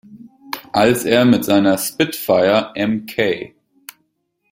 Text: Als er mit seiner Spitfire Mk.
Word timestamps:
Als 0.71 1.03
er 1.05 1.25
mit 1.25 1.45
seiner 1.45 1.77
Spitfire 1.77 2.73
Mk. 2.75 3.53